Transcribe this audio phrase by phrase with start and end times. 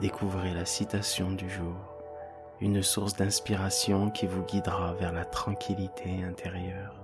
[0.00, 1.76] découvrez la citation du jour,
[2.60, 7.02] une source d'inspiration qui vous guidera vers la tranquillité intérieure.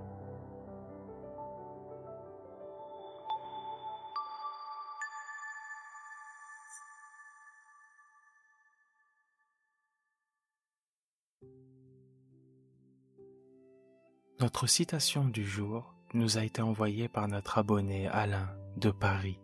[14.39, 19.42] Notre citation du jour nous a été envoyée par notre abonné Alain de Paris.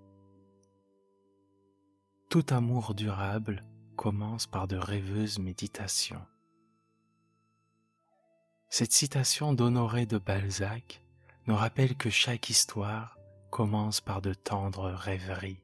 [2.29, 6.21] Tout amour durable commence par de rêveuses méditations.
[8.69, 11.03] Cette citation d'Honoré de Balzac
[11.47, 13.17] nous rappelle que chaque histoire
[13.49, 15.63] commence par de tendres rêveries,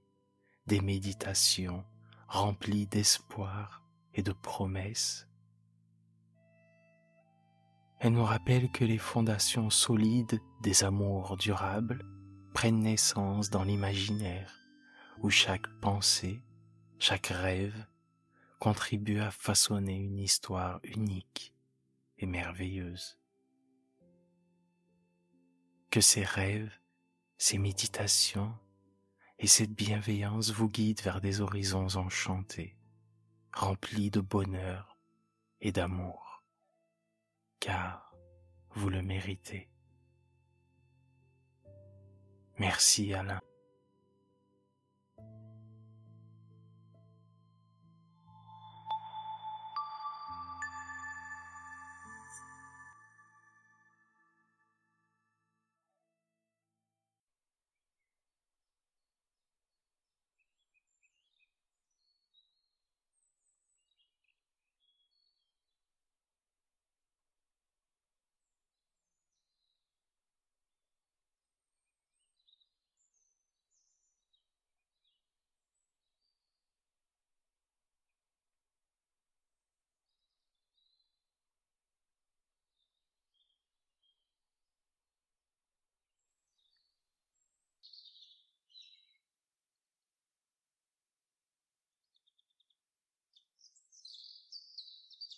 [0.65, 1.85] des méditations
[2.27, 3.83] remplies d'espoir
[4.15, 5.27] et de promesses.
[7.99, 12.03] Elle nous rappelle que les fondations solides des amours durables
[12.55, 14.51] prennent naissance dans l'imaginaire,
[15.19, 16.41] où chaque pensée
[16.99, 17.85] chaque rêve
[18.59, 21.53] contribue à façonner une histoire unique
[22.17, 23.17] et merveilleuse.
[25.91, 26.73] Que ces rêves,
[27.37, 28.57] ces méditations
[29.39, 32.77] et cette bienveillance vous guident vers des horizons enchantés,
[33.53, 34.97] remplis de bonheur
[35.61, 36.43] et d'amour,
[37.59, 38.15] car
[38.71, 39.69] vous le méritez.
[42.57, 43.41] Merci Alain.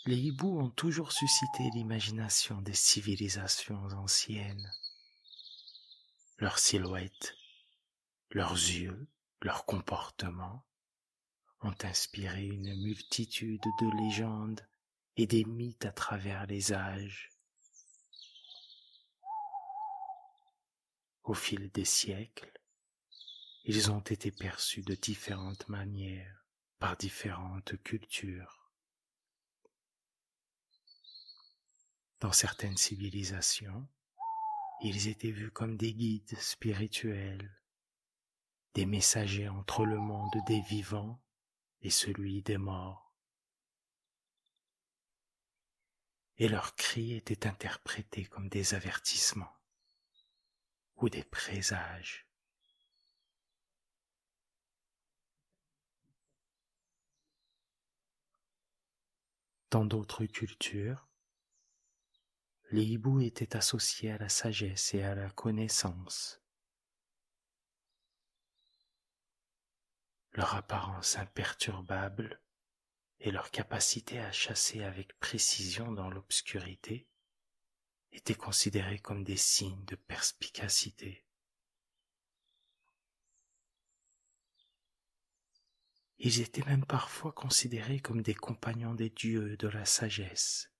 [0.07, 4.71] Les hiboux ont toujours suscité l'imagination des civilisations anciennes.
[6.37, 7.35] Leurs silhouettes,
[8.31, 9.09] leurs yeux,
[9.41, 10.65] leurs comportements
[11.59, 14.65] ont inspiré une multitude de légendes
[15.17, 17.33] et des mythes à travers les âges.
[21.25, 22.53] Au fil des siècles,
[23.65, 26.45] ils ont été perçus de différentes manières
[26.79, 28.66] par différentes cultures.
[32.19, 33.87] Dans certaines civilisations,
[34.81, 37.61] ils étaient vus comme des guides spirituels,
[38.73, 41.21] des messagers entre le monde des vivants
[41.81, 43.13] et celui des morts.
[46.37, 49.55] Et leurs cris étaient interprétés comme des avertissements
[50.95, 52.27] ou des présages.
[59.69, 61.06] Dans d'autres cultures,
[62.71, 66.41] les hiboux étaient associés à la sagesse et à la connaissance.
[70.33, 72.41] Leur apparence imperturbable
[73.19, 77.07] et leur capacité à chasser avec précision dans l'obscurité
[78.11, 81.23] étaient considérés comme des signes de perspicacité.
[86.19, 90.71] Ils étaient même parfois considérés comme des compagnons des dieux de la sagesse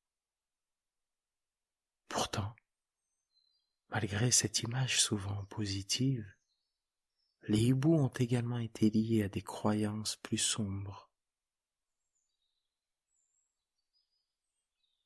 [3.98, 6.32] malgré cette image souvent positive,
[7.48, 11.10] les hiboux ont également été liés à des croyances plus sombres.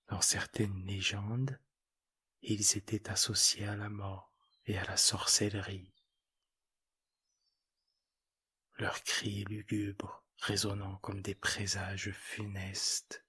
[0.10, 1.58] Dans certaines légendes,
[2.42, 4.34] ils étaient associés à la mort
[4.66, 5.94] et à la sorcellerie.
[8.78, 13.24] Leurs cris lugubres résonnant comme des présages funestes.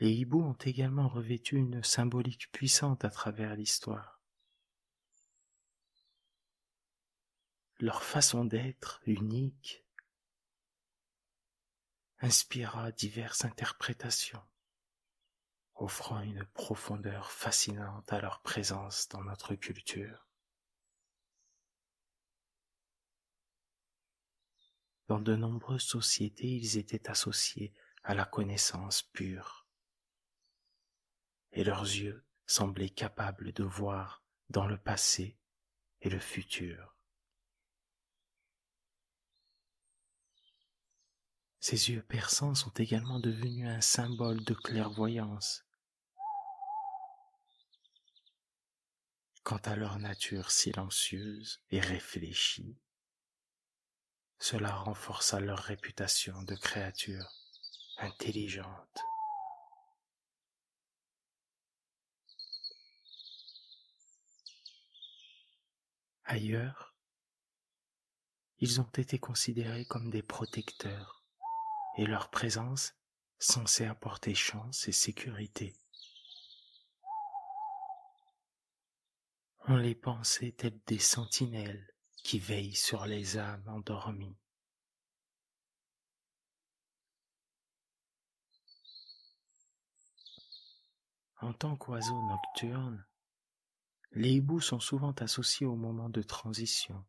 [0.00, 4.22] Les hiboux ont également revêtu une symbolique puissante à travers l'histoire.
[7.78, 9.84] Leur façon d'être unique
[12.18, 14.42] inspira diverses interprétations,
[15.74, 20.26] offrant une profondeur fascinante à leur présence dans notre culture.
[25.08, 29.59] Dans de nombreuses sociétés, ils étaient associés à la connaissance pure.
[31.52, 35.36] Et leurs yeux semblaient capables de voir dans le passé
[36.00, 36.96] et le futur.
[41.60, 45.66] Ces yeux perçants sont également devenus un symbole de clairvoyance.
[49.42, 52.78] Quant à leur nature silencieuse et réfléchie,
[54.38, 57.30] cela renforça leur réputation de créatures
[57.98, 59.04] intelligentes.
[66.32, 66.94] Ailleurs,
[68.58, 71.24] ils ont été considérés comme des protecteurs
[71.96, 72.94] et leur présence
[73.40, 75.74] censée apporter chance et sécurité.
[79.66, 81.92] On les pensait tels des sentinelles
[82.22, 84.38] qui veille sur les âmes endormies.
[91.40, 93.04] En tant qu'oiseaux nocturnes,
[94.12, 97.04] les hiboux sont souvent associés aux moments de transition,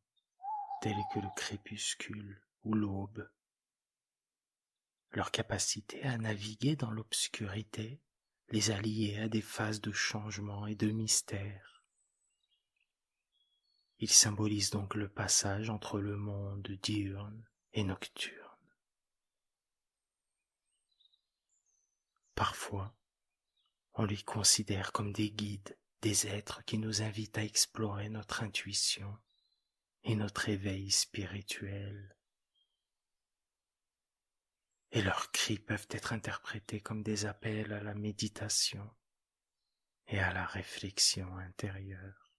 [0.82, 3.28] tels que le crépuscule ou l'aube.
[5.12, 8.00] Leur capacité à naviguer dans l'obscurité
[8.50, 11.84] les a liés à des phases de changement et de mystère.
[14.00, 18.38] Il symbolise donc le passage entre le monde diurne et nocturne.
[22.36, 22.96] Parfois,
[23.94, 29.18] on les considère comme des guides, des êtres qui nous invitent à explorer notre intuition
[30.04, 32.16] et notre éveil spirituel.
[34.92, 38.90] Et leurs cris peuvent être interprétés comme des appels à la méditation
[40.08, 42.32] et à la réflexion intérieure.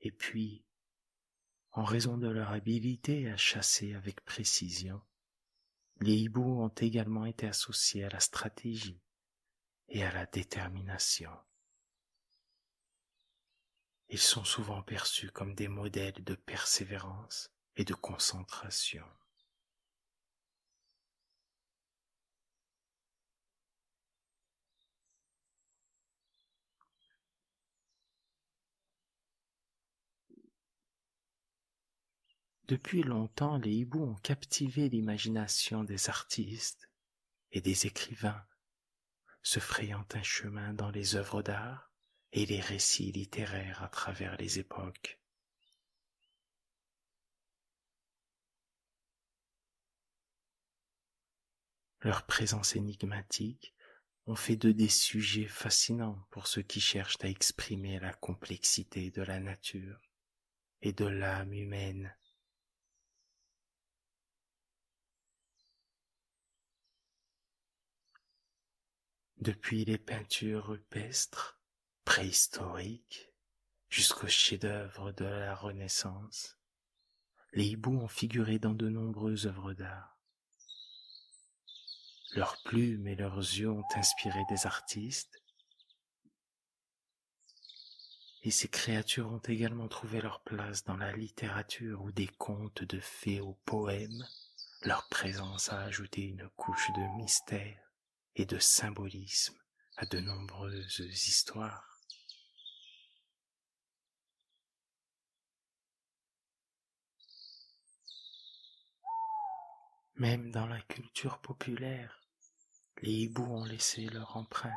[0.00, 0.65] Et puis,
[1.76, 5.02] en raison de leur habilité à chasser avec précision,
[6.00, 8.98] les hiboux ont également été associés à la stratégie
[9.90, 11.30] et à la détermination.
[14.08, 19.04] Ils sont souvent perçus comme des modèles de persévérance et de concentration.
[32.68, 36.90] Depuis longtemps, les hiboux ont captivé l'imagination des artistes
[37.52, 38.44] et des écrivains,
[39.42, 41.92] se frayant un chemin dans les œuvres d'art
[42.32, 45.20] et les récits littéraires à travers les époques.
[52.00, 53.74] Leur présence énigmatique
[54.26, 59.22] ont fait d'eux des sujets fascinants pour ceux qui cherchent à exprimer la complexité de
[59.22, 60.00] la nature
[60.82, 62.12] et de l'âme humaine.
[69.46, 71.60] Depuis les peintures rupestres,
[72.04, 73.30] préhistoriques,
[73.88, 76.58] jusqu'aux chefs-d'œuvre de la Renaissance,
[77.52, 80.18] les hiboux ont figuré dans de nombreuses œuvres d'art.
[82.34, 85.40] Leurs plumes et leurs yeux ont inspiré des artistes,
[88.42, 92.98] et ces créatures ont également trouvé leur place dans la littérature où des contes de
[92.98, 94.26] fées aux poèmes,
[94.82, 97.85] leur présence a ajouté une couche de mystère
[98.36, 99.58] et de symbolisme
[99.96, 102.00] à de nombreuses histoires.
[110.16, 112.22] Même dans la culture populaire,
[113.02, 114.72] les hiboux ont laissé leur empreinte.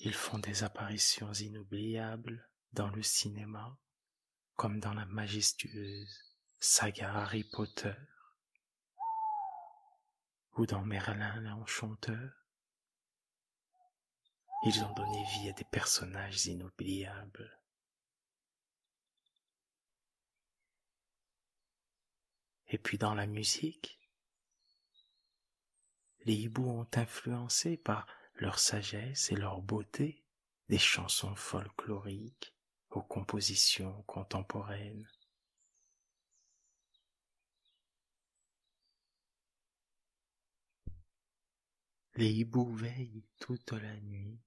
[0.00, 3.78] Ils font des apparitions inoubliables dans le cinéma
[4.56, 6.31] comme dans la majestueuse
[6.64, 7.92] saga Harry Potter
[10.56, 12.46] ou dans Merlin l'Enchanteur.
[14.64, 17.60] Ils ont donné vie à des personnages inoubliables.
[22.68, 23.98] Et puis dans la musique,
[26.20, 30.24] les hiboux ont influencé par leur sagesse et leur beauté
[30.68, 32.54] des chansons folkloriques
[32.90, 35.11] aux compositions contemporaines.
[42.14, 44.38] Les hiboux veillent toute la nuit,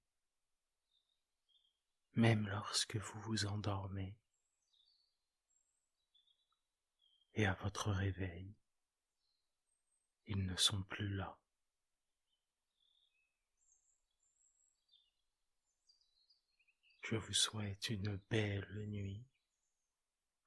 [2.14, 4.16] même lorsque vous vous endormez.
[7.34, 8.54] Et à votre réveil,
[10.26, 11.38] ils ne sont plus là.
[17.02, 19.24] Je vous souhaite une belle nuit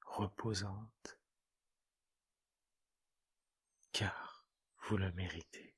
[0.04, 1.18] reposante,
[3.92, 4.46] car
[4.82, 5.69] vous le méritez.